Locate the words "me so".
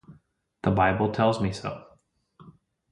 1.39-1.85